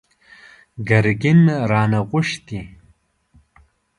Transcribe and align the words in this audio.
ګرګين 0.87 1.41
رانه 1.71 1.99
غوښتي! 2.09 2.61